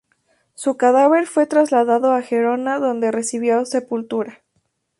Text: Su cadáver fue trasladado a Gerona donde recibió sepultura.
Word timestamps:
Su 0.55 0.77
cadáver 0.77 1.27
fue 1.27 1.45
trasladado 1.45 2.11
a 2.13 2.23
Gerona 2.23 2.79
donde 2.79 3.11
recibió 3.11 3.63
sepultura. 3.65 4.41